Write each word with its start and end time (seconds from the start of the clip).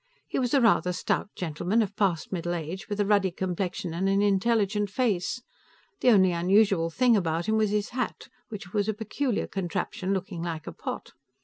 He 0.27 0.39
was 0.39 0.55
a 0.55 0.61
rather 0.61 0.93
stout 0.93 1.29
gentleman, 1.35 1.83
of 1.83 1.95
past 1.95 2.31
middle 2.31 2.55
age, 2.55 2.89
with 2.89 2.99
a 2.99 3.05
ruddy 3.05 3.29
complexion 3.29 3.93
and 3.93 4.09
an 4.09 4.19
intelligent 4.23 4.89
face. 4.89 5.43
The 5.99 6.09
only 6.09 6.31
unusual 6.31 6.89
thing 6.89 7.15
about 7.15 7.45
him 7.45 7.55
was 7.55 7.69
his 7.69 7.89
hat, 7.89 8.27
which 8.49 8.73
was 8.73 8.89
a 8.89 8.95
peculiar 8.95 9.45
contraption, 9.45 10.11
looking 10.11 10.41
like 10.41 10.65
a 10.65 10.71
pot. 10.73 11.11